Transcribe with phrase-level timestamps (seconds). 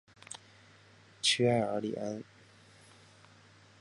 [1.21, 2.23] 屈埃尔里安。